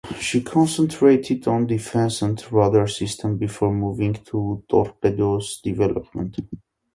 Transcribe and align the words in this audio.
She 0.19 0.41
concentrated 0.41 1.47
on 1.47 1.67
defence 1.67 2.23
and 2.23 2.43
radar 2.51 2.87
systems 2.87 3.37
before 3.39 3.71
moving 3.71 4.13
to 4.15 4.63
torpedoes 4.67 5.59
development. 5.63 6.37